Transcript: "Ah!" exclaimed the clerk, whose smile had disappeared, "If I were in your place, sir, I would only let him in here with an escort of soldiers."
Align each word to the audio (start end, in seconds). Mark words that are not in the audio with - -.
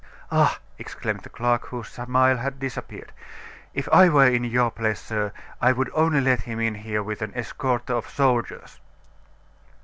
"Ah!" 0.31 0.57
exclaimed 0.79 1.19
the 1.21 1.29
clerk, 1.29 1.67
whose 1.67 1.89
smile 1.89 2.37
had 2.37 2.57
disappeared, 2.57 3.11
"If 3.75 3.87
I 3.89 4.09
were 4.09 4.25
in 4.25 4.43
your 4.43 4.71
place, 4.71 4.99
sir, 4.99 5.31
I 5.61 5.73
would 5.73 5.91
only 5.93 6.21
let 6.21 6.41
him 6.41 6.59
in 6.59 6.73
here 6.73 7.03
with 7.03 7.21
an 7.21 7.33
escort 7.35 7.87
of 7.91 8.09
soldiers." 8.09 8.79